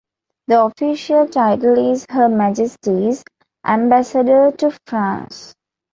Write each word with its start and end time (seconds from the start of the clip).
The 0.47 0.63
official 0.63 1.27
title 1.27 1.91
is 1.91 2.07
Her 2.09 2.27
Majesty's 2.27 3.23
Ambassador 3.63 4.51
to 4.53 4.71
France. 4.87 5.53